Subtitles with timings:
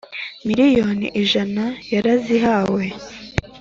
[0.47, 1.63] miliyoni ijana
[1.93, 2.83] yarazihawe